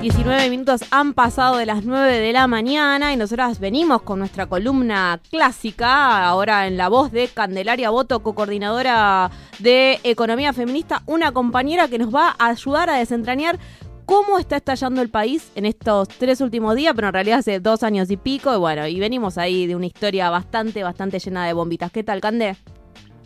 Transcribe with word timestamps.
19 0.00 0.48
minutos 0.48 0.80
han 0.90 1.12
pasado 1.12 1.58
de 1.58 1.66
las 1.66 1.84
9 1.84 2.20
de 2.20 2.32
la 2.32 2.46
mañana 2.46 3.12
y 3.12 3.18
nosotras 3.18 3.60
venimos 3.60 4.00
con 4.00 4.18
nuestra 4.18 4.46
columna 4.46 5.20
clásica, 5.30 6.26
ahora 6.26 6.66
en 6.66 6.78
la 6.78 6.88
voz 6.88 7.12
de 7.12 7.28
Candelaria 7.28 7.90
Boto, 7.90 8.22
co-coordinadora 8.22 9.30
de 9.58 10.00
Economía 10.02 10.54
Feminista, 10.54 11.02
una 11.04 11.32
compañera 11.32 11.88
que 11.88 11.98
nos 11.98 12.14
va 12.14 12.34
a 12.38 12.46
ayudar 12.48 12.88
a 12.88 12.96
desentrañar 12.96 13.58
cómo 14.06 14.38
está 14.38 14.56
estallando 14.56 15.02
el 15.02 15.10
país 15.10 15.52
en 15.54 15.66
estos 15.66 16.08
tres 16.08 16.40
últimos 16.40 16.76
días, 16.76 16.94
pero 16.96 17.08
en 17.08 17.14
realidad 17.14 17.40
hace 17.40 17.60
dos 17.60 17.82
años 17.82 18.10
y 18.10 18.16
pico, 18.16 18.54
y 18.54 18.58
bueno, 18.58 18.86
y 18.86 18.98
venimos 18.98 19.36
ahí 19.36 19.66
de 19.66 19.76
una 19.76 19.86
historia 19.86 20.30
bastante, 20.30 20.82
bastante 20.82 21.18
llena 21.18 21.46
de 21.46 21.52
bombitas. 21.52 21.92
¿Qué 21.92 22.02
tal, 22.02 22.22
Cande? 22.22 22.56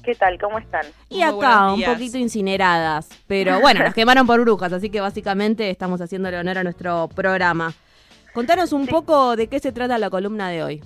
¿Qué 0.05 0.15
tal? 0.15 0.39
¿Cómo 0.39 0.59
están? 0.59 0.85
Y 1.09 1.23
acá, 1.23 1.73
un 1.73 1.83
poquito 1.83 2.19
incineradas. 2.19 3.09
Pero 3.27 3.61
bueno, 3.61 3.83
nos 3.83 3.95
quemaron 3.95 4.27
por 4.27 4.41
brujas, 4.41 4.73
así 4.73 4.91
que 4.91 5.01
básicamente 5.01 5.71
estamos 5.71 6.01
haciéndole 6.01 6.39
honor 6.39 6.59
a 6.59 6.62
nuestro 6.62 7.09
programa. 7.09 7.73
Contanos 8.35 8.73
un 8.73 8.87
poco 8.87 9.37
de 9.37 9.48
qué 9.48 9.61
se 9.61 9.73
trata 9.73 9.97
la 9.97 10.11
columna 10.11 10.51
de 10.51 10.62
hoy. 10.62 10.83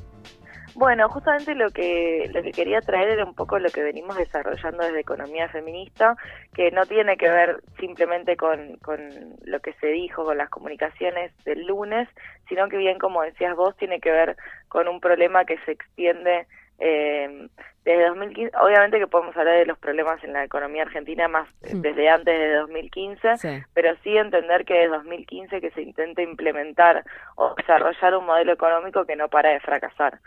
Bueno, 0.74 1.08
justamente 1.08 1.56
lo 1.56 1.70
que 1.70 2.30
lo 2.32 2.40
que 2.40 2.52
quería 2.52 2.80
traer 2.80 3.08
era 3.08 3.24
un 3.24 3.34
poco 3.34 3.58
lo 3.58 3.68
que 3.68 3.82
venimos 3.82 4.16
desarrollando 4.16 4.84
desde 4.84 5.00
Economía 5.00 5.48
Feminista, 5.48 6.16
que 6.54 6.70
no 6.70 6.86
tiene 6.86 7.16
que 7.16 7.28
ver 7.28 7.60
simplemente 7.80 8.36
con, 8.36 8.76
con 8.76 9.00
lo 9.44 9.58
que 9.58 9.72
se 9.80 9.88
dijo, 9.88 10.24
con 10.24 10.38
las 10.38 10.50
comunicaciones 10.50 11.32
del 11.44 11.66
lunes, 11.66 12.08
sino 12.48 12.68
que 12.68 12.76
bien 12.76 13.00
como 13.00 13.22
decías 13.22 13.56
vos, 13.56 13.76
tiene 13.76 13.98
que 13.98 14.12
ver 14.12 14.36
con 14.68 14.86
un 14.86 15.00
problema 15.00 15.44
que 15.44 15.58
se 15.64 15.72
extiende 15.72 16.46
eh, 16.78 17.48
desde 17.84 18.08
2015, 18.08 18.56
obviamente 18.60 18.98
que 18.98 19.06
podemos 19.06 19.36
hablar 19.36 19.58
de 19.58 19.66
los 19.66 19.78
problemas 19.78 20.22
en 20.22 20.34
la 20.34 20.44
economía 20.44 20.82
argentina 20.82 21.26
más 21.26 21.48
desde 21.62 22.08
antes 22.08 22.38
de 22.38 22.54
2015, 22.56 23.64
pero 23.72 23.96
sí 24.02 24.16
entender 24.16 24.64
que 24.66 24.74
desde 24.74 24.88
2015 24.88 25.60
que 25.60 25.70
se 25.70 25.82
intenta 25.82 26.20
implementar 26.20 27.02
o 27.36 27.54
desarrollar 27.54 28.14
un 28.16 28.26
modelo 28.26 28.52
económico 28.52 29.06
que 29.06 29.16
no 29.16 29.28
para 29.28 29.50
de 29.50 29.60
fracasar. 29.60 30.18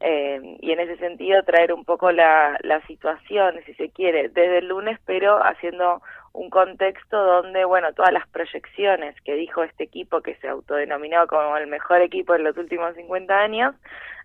Eh, 0.00 0.58
y 0.60 0.70
en 0.70 0.78
ese 0.78 0.96
sentido 0.98 1.42
traer 1.42 1.72
un 1.72 1.84
poco 1.84 2.12
la, 2.12 2.56
la 2.62 2.80
situación, 2.86 3.56
si 3.66 3.74
se 3.74 3.90
quiere, 3.90 4.28
desde 4.28 4.58
el 4.58 4.68
lunes, 4.68 5.00
pero 5.04 5.44
haciendo 5.44 6.00
un 6.32 6.50
contexto 6.50 7.16
donde, 7.16 7.64
bueno, 7.64 7.92
todas 7.92 8.12
las 8.12 8.26
proyecciones 8.28 9.14
que 9.22 9.34
dijo 9.34 9.62
este 9.62 9.84
equipo 9.84 10.20
que 10.20 10.36
se 10.36 10.48
autodenominó 10.48 11.26
como 11.26 11.56
el 11.56 11.66
mejor 11.66 12.00
equipo 12.00 12.34
en 12.34 12.44
los 12.44 12.56
últimos 12.56 12.94
50 12.94 13.38
años, 13.38 13.74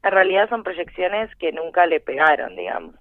en 0.04 0.12
realidad 0.12 0.50
son 0.50 0.64
proyecciones 0.64 1.34
que 1.38 1.52
nunca 1.52 1.86
le 1.86 2.00
pegaron, 2.00 2.56
digamos. 2.56 2.96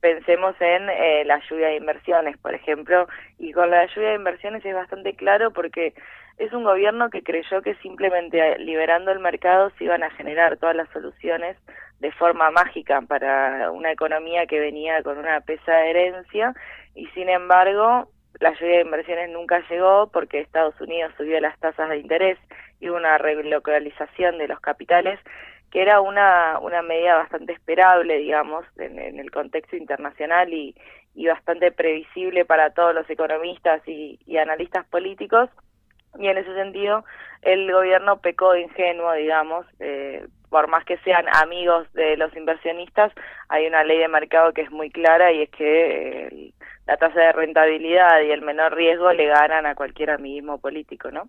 Pensemos 0.00 0.54
en 0.60 0.90
eh, 0.90 1.24
la 1.24 1.40
lluvia 1.48 1.68
de 1.68 1.76
inversiones, 1.76 2.36
por 2.36 2.54
ejemplo, 2.54 3.08
y 3.38 3.52
con 3.52 3.70
la 3.70 3.86
lluvia 3.86 4.10
de 4.10 4.16
inversiones 4.16 4.64
es 4.64 4.74
bastante 4.74 5.14
claro 5.16 5.50
porque 5.50 5.94
es 6.36 6.52
un 6.52 6.64
gobierno 6.64 7.10
que 7.10 7.22
creyó 7.22 7.62
que 7.62 7.74
simplemente 7.76 8.58
liberando 8.58 9.12
el 9.12 9.20
mercado 9.20 9.70
se 9.78 9.84
iban 9.84 10.02
a 10.02 10.10
generar 10.10 10.58
todas 10.58 10.76
las 10.76 10.88
soluciones 10.90 11.56
de 12.00 12.12
forma 12.12 12.50
mágica 12.50 13.00
para 13.02 13.70
una 13.70 13.92
economía 13.92 14.46
que 14.46 14.60
venía 14.60 15.02
con 15.02 15.18
una 15.18 15.40
pesa 15.40 15.84
herencia 15.86 16.54
y 16.94 17.06
sin 17.08 17.28
embargo 17.28 18.10
la 18.40 18.52
lluvia 18.52 18.76
de 18.76 18.82
inversiones 18.82 19.30
nunca 19.30 19.62
llegó 19.68 20.08
porque 20.12 20.40
Estados 20.40 20.78
Unidos 20.80 21.12
subió 21.16 21.40
las 21.40 21.58
tasas 21.60 21.88
de 21.88 21.98
interés 21.98 22.38
y 22.80 22.88
una 22.88 23.18
relocalización 23.18 24.38
de 24.38 24.48
los 24.48 24.60
capitales 24.60 25.18
que 25.70 25.82
era 25.82 26.00
una, 26.00 26.60
una 26.60 26.82
medida 26.82 27.16
bastante 27.16 27.52
esperable, 27.52 28.18
digamos, 28.18 28.64
en, 28.76 29.18
el 29.18 29.30
contexto 29.32 29.74
internacional 29.74 30.52
y, 30.54 30.72
y, 31.16 31.26
bastante 31.26 31.72
previsible 31.72 32.44
para 32.44 32.70
todos 32.70 32.94
los 32.94 33.10
economistas 33.10 33.82
y, 33.88 34.20
y 34.24 34.36
analistas 34.36 34.86
políticos, 34.86 35.50
y 36.16 36.28
en 36.28 36.38
ese 36.38 36.54
sentido 36.54 37.04
el 37.42 37.70
gobierno 37.72 38.20
pecó 38.20 38.52
de 38.52 38.62
ingenuo, 38.62 39.12
digamos, 39.14 39.66
eh, 39.80 40.26
por 40.54 40.68
más 40.68 40.84
que 40.84 40.98
sean 40.98 41.26
amigos 41.34 41.92
de 41.94 42.16
los 42.16 42.32
inversionistas, 42.36 43.12
hay 43.48 43.66
una 43.66 43.82
ley 43.82 43.98
de 43.98 44.06
mercado 44.06 44.52
que 44.52 44.60
es 44.60 44.70
muy 44.70 44.88
clara 44.88 45.32
y 45.32 45.42
es 45.42 45.50
que 45.50 46.26
eh, 46.28 46.52
la 46.86 46.96
tasa 46.96 47.18
de 47.18 47.32
rentabilidad 47.32 48.22
y 48.22 48.30
el 48.30 48.40
menor 48.40 48.72
riesgo 48.72 49.12
le 49.12 49.26
ganan 49.26 49.66
a 49.66 49.74
cualquier 49.74 50.10
amiguismo 50.10 50.58
político, 50.58 51.10
¿no? 51.10 51.28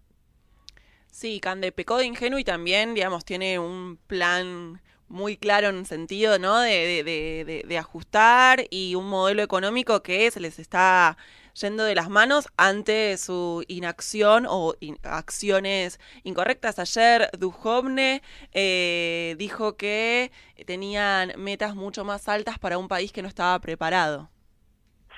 Sí, 1.09 1.39
Cande 1.39 1.71
pecó 1.71 1.97
de 1.97 2.05
ingenuo 2.05 2.37
y 2.37 2.43
también, 2.43 2.93
digamos, 2.93 3.25
tiene 3.25 3.57
un 3.57 3.97
plan 4.05 4.79
muy 5.07 5.37
claro 5.37 5.69
en 5.69 5.85
sentido, 5.85 6.37
¿no? 6.37 6.59
De, 6.59 7.03
de, 7.03 7.43
de, 7.45 7.63
de 7.67 7.77
ajustar 7.79 8.65
y 8.69 8.93
un 8.93 9.09
modelo 9.09 9.41
económico 9.41 10.03
que 10.03 10.29
se 10.29 10.39
les 10.39 10.59
está 10.59 11.17
yendo 11.59 11.83
de 11.83 11.95
las 11.95 12.09
manos 12.09 12.47
ante 12.57 13.17
su 13.17 13.63
inacción 13.67 14.45
o 14.47 14.73
acciones 15.03 15.99
incorrectas. 16.23 16.79
Ayer 16.79 17.29
Duhovne 17.37 18.21
eh, 18.53 19.35
dijo 19.37 19.77
que 19.77 20.31
tenían 20.65 21.31
metas 21.37 21.75
mucho 21.75 22.03
más 22.03 22.27
altas 22.29 22.59
para 22.59 22.77
un 22.77 22.87
país 22.87 23.11
que 23.11 23.21
no 23.21 23.27
estaba 23.27 23.57
preparado. 23.59 24.29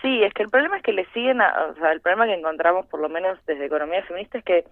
Sí, 0.02 0.24
es 0.24 0.34
que 0.34 0.44
el 0.44 0.50
problema 0.50 0.78
es 0.78 0.84
que 0.84 0.94
le 0.94 1.06
siguen, 1.12 1.42
o 1.42 1.74
sea, 1.80 1.92
el 1.92 2.02
problema 2.02 2.28
que 2.28 2.36
encontramos 2.36 2.86
por 2.86 3.00
lo 3.00 3.10
menos 3.10 3.40
desde 3.48 3.66
Economía 3.66 4.04
Feminista 4.04 4.38
es 4.38 4.44
que 4.44 4.66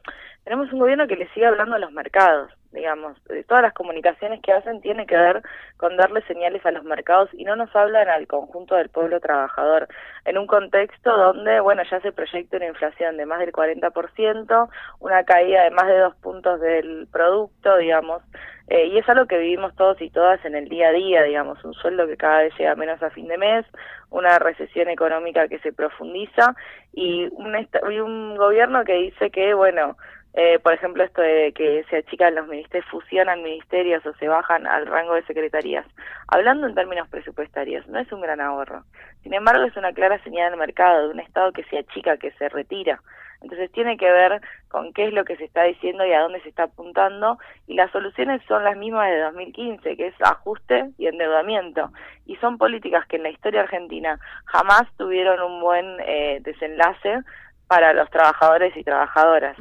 tenemos 0.44 0.72
un 0.72 0.80
gobierno 0.80 1.08
que 1.08 1.16
le 1.16 1.28
sigue 1.30 1.48
hablando 1.48 1.76
a 1.76 1.80
los 1.80 1.92
mercados, 1.92 2.52
digamos, 2.72 3.18
todas 3.48 3.64
las 3.64 3.74
comunicaciones 3.74 4.42
que 4.42 4.52
hacen 4.52 4.82
tienen 4.82 5.08
que 5.08 5.18
ver 5.18 5.42
con 5.78 5.98
darle 5.98 6.22
señales 6.24 6.66
a 6.66 6.72
los 6.72 6.84
mercados 6.84 7.30
y 7.34 7.44
no 7.46 7.56
nos 7.56 7.74
hablan 7.76 8.10
al 8.10 8.28
conjunto 8.28 8.76
del 8.76 8.90
pueblo 8.90 9.20
trabajador, 9.20 9.88
en 10.26 10.38
un 10.38 10.48
contexto 10.48 11.16
donde, 11.16 11.60
bueno, 11.60 11.84
ya 11.90 12.00
se 12.02 12.12
proyecta 12.12 12.58
una 12.58 12.68
inflación 12.68 13.18
de 13.18 13.26
más 13.26 13.40
del 13.40 13.52
40%, 13.52 14.70
una 15.00 15.24
caída 15.24 15.64
de 15.64 15.72
más 15.72 15.88
de 15.88 16.00
dos 16.00 16.16
puntos 16.16 16.60
del 16.60 17.08
producto, 17.12 17.78
digamos, 17.78 18.22
eh, 18.68 18.88
y 18.88 18.98
es 18.98 19.08
algo 19.08 19.28
que 19.28 19.38
vivimos 19.38 19.76
todos 19.76 20.02
y 20.02 20.10
todas 20.10 20.44
en 20.44 20.56
el 20.56 20.68
día 20.70 20.88
a 20.88 20.92
día, 20.92 21.24
digamos, 21.24 21.64
un 21.64 21.74
sueldo 21.76 22.08
que 22.08 22.18
cada 22.18 22.40
vez 22.40 22.54
llega 22.58 22.76
menos 22.76 23.02
a 23.04 23.12
fin 23.12 23.28
de 23.28 23.38
mes, 23.38 23.66
una 24.10 24.40
recesión 24.40 24.90
económica 24.90 25.48
que 25.48 25.60
se 25.60 25.72
profundiza 25.72 26.56
y 26.92 27.28
un, 27.32 27.56
y 27.56 28.00
un 28.00 28.36
gobierno 28.36 28.84
que 28.84 28.94
dice 28.94 29.30
que, 29.30 29.54
bueno, 29.54 29.98
eh, 30.38 30.60
por 30.60 30.74
ejemplo, 30.74 31.02
esto 31.02 31.22
de 31.22 31.54
que 31.54 31.86
se 31.90 31.98
achican 31.98 32.36
los 32.36 32.46
ministerios, 32.48 32.90
fusionan 32.92 33.42
ministerios 33.42 34.06
o 34.06 34.14
se 34.16 34.28
bajan 34.28 34.68
al 34.68 34.86
rango 34.86 35.14
de 35.14 35.24
secretarías. 35.24 35.86
Hablando 36.28 36.68
en 36.68 36.76
términos 36.76 37.08
presupuestarios, 37.08 37.88
no 37.88 38.00
es 38.00 38.12
un 38.12 38.20
gran 38.20 38.42
ahorro. 38.42 38.84
Sin 39.24 39.34
embargo, 39.34 39.64
es 39.64 39.78
una 39.78 39.94
clara 39.94 40.22
señal 40.24 40.52
del 40.52 40.60
mercado 40.60 41.08
de 41.08 41.14
un 41.14 41.22
Estado 41.22 41.54
que 41.54 41.64
se 41.64 41.78
achica, 41.78 42.18
que 42.18 42.32
se 42.32 42.50
retira. 42.50 43.02
Entonces 43.42 43.72
tiene 43.72 43.96
que 43.96 44.12
ver 44.12 44.42
con 44.68 44.92
qué 44.92 45.08
es 45.08 45.14
lo 45.14 45.24
que 45.24 45.38
se 45.38 45.46
está 45.46 45.64
diciendo 45.64 46.06
y 46.06 46.12
a 46.12 46.22
dónde 46.22 46.42
se 46.42 46.50
está 46.50 46.64
apuntando 46.64 47.38
y 47.68 47.76
las 47.76 47.92
soluciones 47.92 48.42
son 48.46 48.64
las 48.66 48.76
mismas 48.76 49.10
de 49.10 49.20
2015, 49.20 49.96
que 49.96 50.08
es 50.08 50.16
ajuste 50.22 50.90
y 50.98 51.08
endeudamiento. 51.08 51.92
Y 52.26 52.36
son 52.38 52.58
políticas 52.58 53.06
que 53.08 53.16
en 53.16 53.24
la 53.24 53.30
historia 53.30 53.62
argentina 53.62 54.20
jamás 54.46 54.84
tuvieron 54.98 55.42
un 55.42 55.62
buen 55.62 55.98
eh, 56.02 56.40
desenlace 56.42 57.22
para 57.68 57.94
los 57.94 58.10
trabajadores 58.10 58.76
y 58.76 58.84
trabajadoras. 58.84 59.56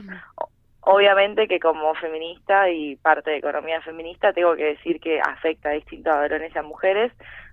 Obviamente 0.87 1.49
que 1.49 1.61
como 1.61 1.95
feminista 1.95 2.69
y 2.69 2.97
parte 2.97 3.31
de 3.31 3.39
economía 3.39 3.81
feminista 3.81 4.35
tengo 4.35 4.55
que 4.55 4.65
decir 4.65 5.01
que 5.01 5.19
afecta 5.19 5.71
a 5.71 5.73
distintos 5.73 6.15
varones 6.15 6.55
y 6.55 6.59
a 6.59 6.63
mujeres, 6.63 7.11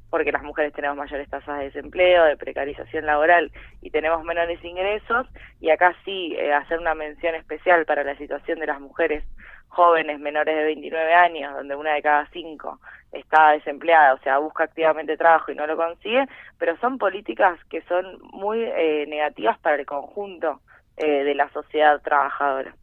porque 0.09 0.33
las 0.33 0.43
mujeres 0.43 0.73
tenemos 0.73 0.97
mayores 0.97 1.29
tasas 1.29 1.59
de 1.59 1.65
desempleo, 1.65 2.25
de 2.25 2.35
precarización 2.35 3.05
laboral 3.05 3.49
y 3.81 3.89
tenemos 3.89 4.25
menores 4.25 4.61
ingresos, 4.65 5.27
y 5.61 5.69
acá 5.69 5.95
sí 6.03 6.35
eh, 6.37 6.51
hacer 6.51 6.79
una 6.79 6.93
mención 6.93 7.33
especial 7.35 7.85
para 7.85 8.03
la 8.03 8.17
situación 8.17 8.59
de 8.59 8.67
las 8.67 8.81
mujeres 8.81 9.23
jóvenes 9.69 10.19
menores 10.19 10.53
de 10.53 10.65
29 10.65 11.13
años, 11.13 11.53
donde 11.53 11.75
una 11.77 11.93
de 11.93 12.01
cada 12.01 12.27
cinco 12.33 12.81
está 13.13 13.51
desempleada, 13.51 14.13
o 14.15 14.19
sea, 14.19 14.39
busca 14.39 14.65
activamente 14.65 15.15
trabajo 15.15 15.53
y 15.53 15.55
no 15.55 15.65
lo 15.65 15.77
consigue, 15.77 16.25
pero 16.57 16.75
son 16.79 16.97
políticas 16.97 17.57
que 17.69 17.81
son 17.83 18.19
muy 18.33 18.61
eh, 18.61 19.05
negativas 19.07 19.57
para 19.59 19.77
el 19.77 19.85
conjunto 19.85 20.59
eh, 20.97 21.23
de 21.23 21.35
la 21.35 21.49
sociedad 21.53 22.01
trabajadora. 22.01 22.75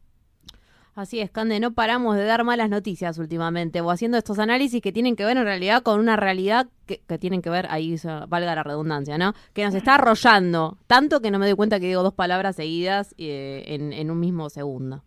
Así 0.99 1.21
es, 1.21 1.31
Cande, 1.31 1.61
no 1.61 1.71
paramos 1.71 2.17
de 2.17 2.25
dar 2.25 2.43
malas 2.43 2.69
noticias 2.69 3.17
últimamente, 3.19 3.79
o 3.79 3.89
haciendo 3.89 4.17
estos 4.17 4.37
análisis 4.37 4.81
que 4.81 4.91
tienen 4.91 5.15
que 5.15 5.23
ver 5.23 5.37
en 5.37 5.45
realidad 5.45 5.81
con 5.81 5.97
una 5.97 6.17
realidad 6.17 6.67
que, 6.85 6.99
que 7.07 7.17
tienen 7.17 7.41
que 7.41 7.49
ver, 7.49 7.67
ahí 7.69 7.95
valga 8.27 8.53
la 8.53 8.63
redundancia, 8.63 9.17
¿no? 9.17 9.31
Que 9.53 9.63
nos 9.63 9.73
está 9.75 9.95
arrollando, 9.95 10.77
tanto 10.87 11.21
que 11.21 11.31
no 11.31 11.39
me 11.39 11.45
doy 11.45 11.55
cuenta 11.55 11.79
que 11.79 11.87
digo 11.87 12.03
dos 12.03 12.13
palabras 12.13 12.57
seguidas 12.57 13.15
eh, 13.17 13.63
en, 13.67 13.93
en 13.93 14.11
un 14.11 14.19
mismo 14.19 14.49
segundo. 14.49 15.01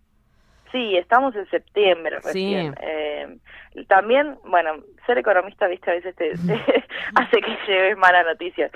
Sí, 0.73 0.97
estamos 0.97 1.37
en 1.37 1.47
septiembre 1.51 2.17
Sí. 2.23 2.27
recién. 2.29 2.75
Eh, 2.81 3.39
también, 3.87 4.39
bueno, 4.49 4.71
ser 5.07 5.19
economista, 5.19 5.67
viste, 5.67 5.91
a 5.91 5.95
veces 5.95 6.15
te, 6.17 6.31
te 6.31 6.55
hace 7.15 7.41
que 7.41 7.57
lleves 7.67 7.97
malas 7.97 8.27
noticias. 8.27 8.71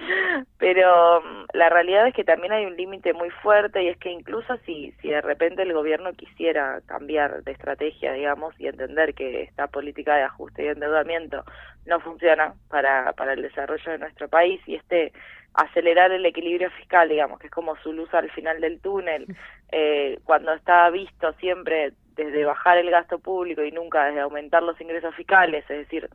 Pero 0.58 1.20
mm, 1.20 1.44
la 1.54 1.68
realidad 1.68 2.06
es 2.06 2.14
que 2.14 2.24
también 2.24 2.52
hay 2.52 2.66
un 2.66 2.76
límite 2.76 3.12
muy 3.12 3.30
fuerte 3.30 3.82
y 3.82 3.88
es 3.88 3.96
que 3.98 4.10
incluso 4.10 4.56
si, 4.64 4.92
si 5.00 5.08
de 5.08 5.20
repente 5.20 5.62
el 5.62 5.72
gobierno 5.72 6.12
quisiera 6.12 6.80
cambiar 6.86 7.42
de 7.44 7.52
estrategia, 7.52 8.12
digamos, 8.12 8.58
y 8.58 8.66
entender 8.66 9.14
que 9.14 9.42
esta 9.42 9.66
política 9.66 10.16
de 10.16 10.22
ajuste 10.22 10.64
y 10.64 10.68
endeudamiento 10.68 11.44
no 11.86 12.00
funciona 12.00 12.54
para, 12.68 13.12
para 13.12 13.34
el 13.34 13.42
desarrollo 13.42 13.92
de 13.92 13.98
nuestro 13.98 14.28
país 14.28 14.60
y 14.66 14.74
este 14.74 15.12
acelerar 15.54 16.12
el 16.12 16.26
equilibrio 16.26 16.70
fiscal, 16.72 17.08
digamos, 17.08 17.38
que 17.38 17.46
es 17.46 17.52
como 17.52 17.76
su 17.76 17.92
luz 17.92 18.12
al 18.12 18.30
final 18.30 18.60
del 18.60 18.78
túnel, 18.80 19.26
eh, 19.72 20.18
cuando 20.24 20.52
está 20.52 20.90
visto 20.90 21.32
siempre 21.34 21.92
desde 22.16 22.44
bajar 22.44 22.78
el 22.78 22.90
gasto 22.90 23.18
público 23.18 23.62
y 23.62 23.70
nunca 23.70 24.06
desde 24.06 24.20
aumentar 24.20 24.62
los 24.62 24.80
ingresos 24.80 25.14
fiscales, 25.14 25.64
es 25.68 25.78
decir, 25.78 26.08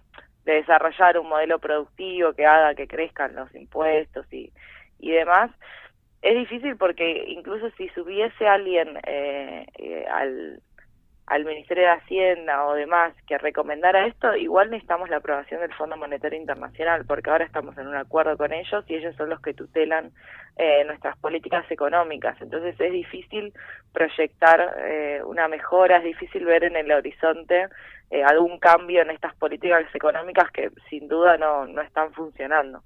de 0.46 0.54
desarrollar 0.54 1.18
un 1.20 1.30
modelo 1.30 1.60
productivo 1.60 2.34
que 2.34 2.46
haga 2.46 2.76
que 2.76 2.88
crezcan 2.88 3.36
los 3.36 3.54
impuestos 3.54 4.26
y, 4.34 4.52
y 5.00 5.12
demás, 5.12 5.52
es 6.22 6.36
difícil 6.36 6.76
porque 6.78 7.26
incluso 7.28 7.70
si 7.78 7.90
subiese 7.90 8.48
alguien 8.48 8.98
eh, 9.06 9.66
eh, 9.78 10.06
al, 10.12 10.62
al 11.32 11.46
Ministerio 11.46 11.86
de 11.86 11.92
Hacienda 11.92 12.66
o 12.66 12.74
demás 12.74 13.14
que 13.26 13.38
recomendara 13.38 14.06
esto, 14.06 14.36
igual 14.36 14.70
necesitamos 14.70 15.10
la 15.10 15.18
aprobación 15.18 15.62
del 15.62 15.74
Fondo 15.74 15.96
Monetario 15.96 16.38
Internacional, 16.38 17.06
porque 17.06 17.30
ahora 17.30 17.46
estamos 17.46 17.78
en 17.78 17.88
un 17.88 17.96
acuerdo 17.96 18.36
con 18.36 18.52
ellos 18.52 18.84
y 18.90 18.96
ellos 18.96 19.16
son 19.16 19.30
los 19.30 19.40
que 19.40 19.54
tutelan 19.54 20.12
eh, 20.58 20.84
nuestras 20.84 21.18
políticas 21.20 21.64
económicas. 21.72 22.36
Entonces 22.42 22.76
es 22.78 22.92
difícil 22.92 23.54
proyectar 23.94 24.76
eh, 24.80 25.22
una 25.26 25.48
mejora, 25.48 26.00
es 26.00 26.04
difícil 26.04 26.44
ver 26.44 26.66
en 26.66 26.76
el 26.76 26.92
horizonte 26.92 27.70
eh, 28.10 28.24
algún 28.26 28.60
cambio 28.60 29.02
en 29.02 29.12
estas 29.12 29.34
políticas 29.36 29.86
económicas 29.96 30.52
que 30.52 30.70
sin 30.90 31.08
duda 31.08 31.38
no, 31.38 31.66
no 31.66 31.82
están 31.82 32.12
funcionando. 32.12 32.84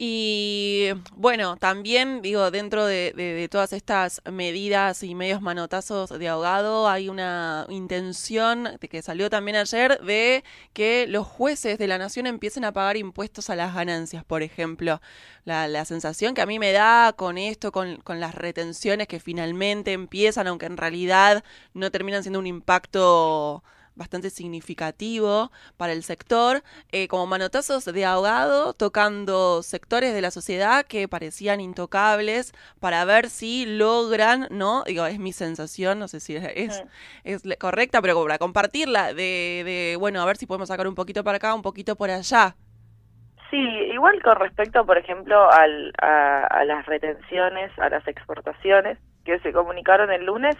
Y 0.00 0.90
bueno, 1.16 1.56
también 1.56 2.22
digo, 2.22 2.52
dentro 2.52 2.86
de, 2.86 3.48
todas 3.50 3.72
estas 3.72 4.22
medidas 4.30 5.02
y 5.02 5.16
medios 5.16 5.42
manotazos 5.42 6.10
de 6.10 6.28
ahogado, 6.28 6.88
hay 6.88 7.08
una 7.08 7.66
intención 7.68 8.78
que 8.78 9.02
salió 9.02 9.28
también 9.28 9.56
ayer 9.56 10.00
de 10.02 10.44
que 10.72 11.06
los 11.08 11.26
jueces 11.26 11.78
de 11.78 11.88
la 11.88 11.98
nación 11.98 12.28
empiecen 12.28 12.64
a 12.64 12.72
pagar 12.72 12.96
impuestos 12.96 13.50
a 13.50 13.56
las 13.56 13.74
ganancias, 13.74 14.24
por 14.24 14.42
ejemplo. 14.44 15.00
La, 15.44 15.66
la 15.66 15.84
sensación 15.84 16.34
que 16.34 16.42
a 16.42 16.46
mí 16.46 16.60
me 16.60 16.70
da 16.72 17.12
con 17.14 17.36
esto, 17.36 17.72
con, 17.72 17.96
con 17.96 18.20
las 18.20 18.36
retenciones 18.36 19.08
que 19.08 19.18
finalmente 19.18 19.92
empiezan, 19.94 20.46
aunque 20.46 20.66
en 20.66 20.76
realidad 20.76 21.42
no 21.74 21.90
terminan 21.90 22.22
siendo 22.22 22.38
un 22.38 22.46
impacto 22.46 23.64
bastante 23.98 24.30
significativo 24.30 25.50
para 25.76 25.92
el 25.92 26.02
sector, 26.02 26.62
eh, 26.92 27.08
como 27.08 27.26
manotazos 27.26 27.84
de 27.84 28.04
ahogado, 28.04 28.72
tocando 28.72 29.62
sectores 29.62 30.14
de 30.14 30.22
la 30.22 30.30
sociedad 30.30 30.86
que 30.86 31.08
parecían 31.08 31.60
intocables 31.60 32.54
para 32.80 33.04
ver 33.04 33.28
si 33.28 33.66
logran, 33.66 34.46
¿no? 34.50 34.84
Digo, 34.84 35.04
es 35.04 35.18
mi 35.18 35.32
sensación, 35.32 35.98
no 35.98 36.08
sé 36.08 36.20
si 36.20 36.36
es, 36.36 36.82
es, 37.24 37.42
correcta, 37.58 38.00
pero 38.00 38.22
para 38.22 38.38
compartirla, 38.38 39.12
de, 39.12 39.62
de, 39.64 39.96
bueno, 39.98 40.22
a 40.22 40.24
ver 40.24 40.36
si 40.36 40.46
podemos 40.46 40.68
sacar 40.68 40.86
un 40.88 40.94
poquito 40.94 41.24
para 41.24 41.36
acá, 41.36 41.54
un 41.54 41.62
poquito 41.62 41.96
por 41.96 42.10
allá. 42.10 42.54
Sí, 43.50 43.56
igual 43.56 44.22
con 44.22 44.36
respecto, 44.36 44.84
por 44.84 44.98
ejemplo, 44.98 45.50
al, 45.50 45.92
a, 46.00 46.46
a 46.46 46.64
las 46.64 46.86
retenciones, 46.86 47.76
a 47.78 47.88
las 47.88 48.06
exportaciones 48.06 48.98
que 49.24 49.38
se 49.40 49.52
comunicaron 49.52 50.10
el 50.10 50.26
lunes, 50.26 50.54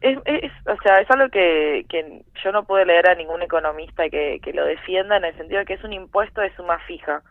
es, 0.00 0.18
es, 0.24 0.52
o 0.66 0.76
sea, 0.82 1.00
es 1.00 1.10
algo 1.10 1.28
que, 1.30 1.86
que 1.88 2.22
yo 2.42 2.52
no 2.52 2.64
puedo 2.64 2.84
leer 2.84 3.08
a 3.08 3.14
ningún 3.14 3.42
economista 3.42 4.08
que, 4.08 4.40
que 4.42 4.52
lo 4.52 4.64
defienda 4.64 5.16
en 5.16 5.24
el 5.24 5.36
sentido 5.36 5.60
de 5.60 5.66
que 5.66 5.74
es 5.74 5.84
un 5.84 5.92
impuesto 5.92 6.40
de 6.40 6.54
suma 6.56 6.78
fija. 6.80 7.22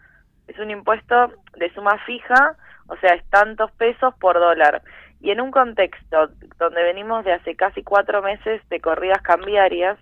Es 0.48 0.58
un 0.60 0.72
impuesto 0.72 1.32
de 1.56 1.74
suma 1.74 1.98
fija, 2.06 2.56
o 2.88 2.96
sea, 2.98 3.14
es 3.14 3.24
tantos 3.30 3.72
pesos 3.74 4.14
por 4.20 4.40
dólar. 4.40 4.82
Y 5.22 5.32
en 5.32 5.40
un 5.40 5.52
contexto 5.52 6.30
donde 6.58 6.84
venimos 6.84 7.24
de 7.24 7.34
hace 7.34 7.56
casi 7.56 7.84
cuatro 7.84 8.22
meses 8.22 8.62
de 8.70 8.82
corridas 8.82 9.22
cambiarias, 9.22 9.98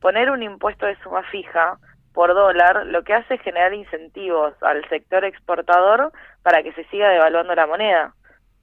poner 0.00 0.30
un 0.30 0.42
impuesto 0.42 0.86
de 0.86 0.96
suma 1.02 1.22
fija 1.30 1.78
por 2.12 2.32
dólar 2.32 2.86
lo 2.86 3.02
que 3.02 3.12
hace 3.12 3.34
es 3.34 3.42
generar 3.42 3.74
incentivos 3.74 4.54
al 4.62 4.88
sector 4.88 5.24
exportador 5.24 6.12
para 6.42 6.62
que 6.62 6.72
se 6.72 6.84
siga 6.84 7.08
devaluando 7.08 7.54
la 7.54 7.66
moneda. 7.66 8.14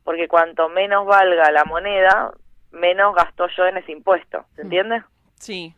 Porque 0.03 0.27
cuanto 0.27 0.69
menos 0.69 1.06
valga 1.06 1.51
la 1.51 1.63
moneda, 1.65 2.31
menos 2.71 3.15
gasto 3.15 3.47
yo 3.56 3.65
en 3.65 3.77
ese 3.77 3.91
impuesto. 3.91 4.45
¿Se 4.56 4.62
entiende? 4.62 5.03
Sí. 5.35 5.73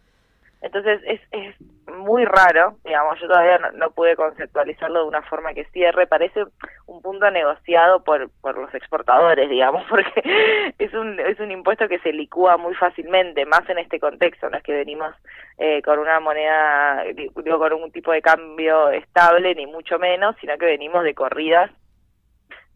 Entonces 0.61 1.01
es, 1.05 1.19
es 1.31 1.55
muy 1.93 2.23
raro, 2.23 2.77
digamos, 2.85 3.19
yo 3.19 3.27
todavía 3.27 3.57
no, 3.57 3.71
no 3.73 3.91
pude 3.91 4.15
conceptualizarlo 4.15 5.01
de 5.01 5.07
una 5.09 5.21
forma 5.23 5.53
que 5.53 5.65
cierre, 5.65 6.07
parece 6.07 6.45
un 6.85 7.01
punto 7.01 7.29
negociado 7.31 8.01
por, 8.01 8.29
por 8.39 8.57
los 8.57 8.73
exportadores, 8.73 9.49
digamos, 9.49 9.83
porque 9.89 10.73
es 10.79 10.93
un, 10.93 11.19
es 11.19 11.37
un 11.41 11.51
impuesto 11.51 11.89
que 11.89 11.99
se 11.99 12.13
licúa 12.13 12.55
muy 12.55 12.73
fácilmente, 12.75 13.45
más 13.45 13.67
en 13.69 13.79
este 13.79 13.99
contexto, 13.99 14.49
no 14.49 14.57
es 14.57 14.63
que 14.63 14.73
venimos 14.73 15.13
eh, 15.57 15.81
con 15.81 15.99
una 15.99 16.21
moneda, 16.21 17.03
digo, 17.13 17.59
con 17.59 17.73
un 17.73 17.91
tipo 17.91 18.13
de 18.13 18.21
cambio 18.21 18.89
estable, 18.89 19.55
ni 19.55 19.67
mucho 19.67 19.99
menos, 19.99 20.35
sino 20.39 20.57
que 20.57 20.65
venimos 20.65 21.03
de 21.03 21.13
corridas 21.13 21.71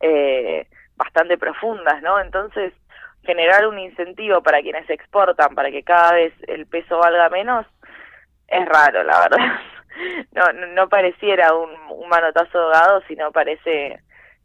eh, 0.02 0.68
bastante 0.98 1.38
profundas, 1.38 2.02
¿no? 2.02 2.20
Entonces, 2.20 2.74
generar 3.28 3.68
un 3.68 3.78
incentivo 3.78 4.42
para 4.42 4.62
quienes 4.64 4.90
exportan, 4.90 5.54
para 5.54 5.70
que 5.70 5.84
cada 5.84 6.14
vez 6.14 6.34
el 6.48 6.66
peso 6.66 6.98
valga 6.98 7.30
menos, 7.30 7.68
es 8.48 8.66
raro, 8.66 9.04
la 9.04 9.20
verdad. 9.20 9.38
No, 10.32 10.44
no, 10.54 10.68
no 10.68 10.90
pareciera 10.90 11.56
un, 11.56 11.72
un 11.90 12.08
manotazo 12.08 12.60
ahogado, 12.60 13.02
sino 13.08 13.32
parece, 13.32 14.00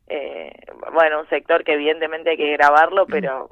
eh, 0.06 0.50
bueno, 0.94 1.20
un 1.20 1.28
sector 1.28 1.62
que 1.62 1.74
evidentemente 1.74 2.30
hay 2.30 2.36
que 2.38 2.52
grabarlo, 2.52 3.04
pero 3.06 3.50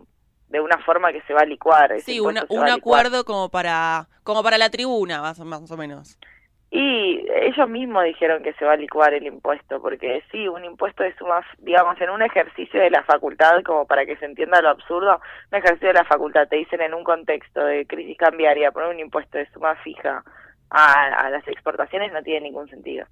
de 0.49 0.61
una 0.63 0.79
forma 0.79 1.13
que 1.13 1.21
se 1.27 1.35
va 1.35 1.43
a 1.43 1.45
licuar. 1.45 2.01
Sí, 2.01 2.19
una- 2.19 2.47
un 2.49 2.63
a 2.63 2.75
licuar. 2.75 3.01
acuerdo 3.01 3.25
como 3.27 3.51
para, 3.51 4.09
como 4.23 4.43
para 4.43 4.57
la 4.57 4.71
tribuna, 4.71 5.21
más, 5.21 5.39
o- 5.41 5.45
más 5.45 5.71
o 5.71 5.77
menos. 5.77 6.19
Y 6.73 7.27
ellos 7.35 7.69
mismos 7.69 8.05
dijeron 8.05 8.45
que 8.45 8.53
se 8.55 8.65
va 8.65 8.75
a 8.75 8.77
licuar 8.77 9.13
el 9.13 9.27
impuesto, 9.27 9.83
porque 9.83 10.23
sí, 10.31 10.47
un 10.47 10.65
impuesto 10.65 11.03
de 11.03 11.17
suma, 11.17 11.45
digamos, 11.59 12.01
en 12.01 12.11
un 12.11 12.23
ejercicio 12.23 12.81
de 12.81 12.91
la 12.91 13.03
facultad, 13.03 13.63
como 13.65 13.87
para 13.87 14.07
que 14.07 14.17
se 14.17 14.27
entienda 14.27 14.63
lo 14.63 14.69
absurdo, 14.69 15.21
un 15.51 15.59
ejercicio 15.59 15.89
de 15.89 15.95
la 15.95 16.05
facultad, 16.05 16.47
te 16.47 16.57
dicen 16.57 16.81
en 16.81 16.95
un 16.95 17.03
contexto 17.03 17.65
de 17.65 17.87
crisis 17.87 18.17
cambiaria, 18.17 18.71
poner 18.71 18.91
un 18.91 19.01
impuesto 19.01 19.39
de 19.39 19.51
suma 19.51 19.75
fija 19.77 20.23
a, 20.71 21.27
a 21.27 21.31
las 21.31 21.47
exportaciones 21.49 22.13
no 22.13 22.23
tiene 22.23 22.43
ningún 22.43 22.69
sentido. 22.69 23.07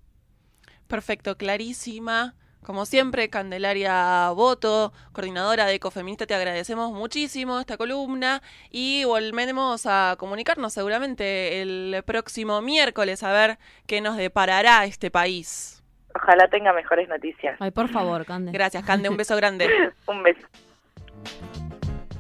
Perfecto, 0.87 1.37
clarísima. 1.37 2.35
Como 2.63 2.85
siempre, 2.85 3.31
Candelaria 3.31 4.31
Voto, 4.31 4.93
coordinadora 5.13 5.67
de 5.67 5.75
Ecofeminista, 5.75 6.27
te 6.27 6.35
agradecemos 6.35 6.93
muchísimo 6.93 7.61
esta 7.61 7.77
columna 7.77 8.43
y 8.71 9.05
volveremos 9.05 9.87
a 9.87 10.17
comunicarnos 10.19 10.75
seguramente 10.75 11.63
el 11.63 12.03
próximo 12.05 12.61
miércoles 12.61 13.23
a 13.23 13.33
ver 13.33 13.59
qué 13.87 14.01
nos 14.01 14.17
deparará 14.17 14.85
este 14.85 15.11
país. 15.11 15.83
Ojalá 16.15 16.49
tenga 16.49 16.73
mejores 16.73 17.09
noticias. 17.09 17.57
Ay, 17.61 17.71
por 17.71 17.89
favor, 17.89 18.27
Cande. 18.27 18.53
Gracias, 18.53 18.85
Cande, 18.85 19.09
un 19.09 19.17
beso 19.17 19.37
grande. 19.37 19.69
Un 20.07 20.23
beso. 20.23 20.47